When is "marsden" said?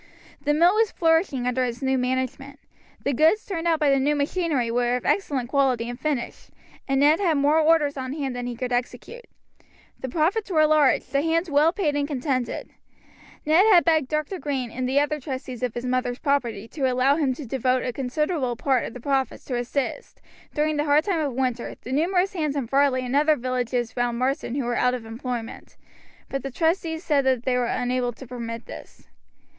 24.17-24.55